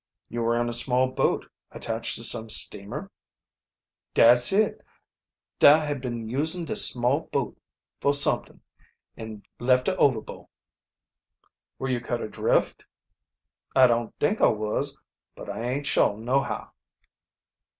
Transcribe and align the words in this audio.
"You 0.29 0.41
were 0.41 0.59
in 0.59 0.67
a 0.67 0.73
small 0.73 1.11
boat 1.11 1.45
attached 1.69 2.15
to 2.17 2.23
some 2.23 2.49
steamer?" 2.49 3.11
"Dat's 4.15 4.51
it. 4.51 4.83
Da 5.59 5.77
had 5.79 6.01
been 6.01 6.27
usin' 6.27 6.65
de 6.65 6.75
small 6.75 7.29
boat 7.31 7.55
fo' 7.99 8.11
surnt'ing, 8.11 8.61
and 9.15 9.45
left 9.59 9.85
her 9.85 9.95
overboard." 9.99 10.47
"Were 11.77 11.87
you 11.89 12.01
cut 12.01 12.19
adrift?" 12.19 12.83
"I 13.75 13.85
don't 13.85 14.17
tink 14.17 14.41
I 14.41 14.47
was 14.47 14.97
but 15.35 15.51
I 15.51 15.61
aint 15.65 15.85
shuah 15.85 16.17
nohow." 16.17 16.71